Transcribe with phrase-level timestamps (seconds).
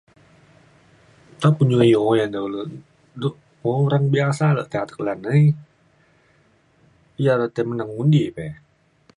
[1.37, 2.61] nta pe un iu iu oyan e kulu
[3.19, 3.27] du
[3.85, 5.49] orang biasa le atek lan aie
[7.23, 8.53] ia re tai menang undi peh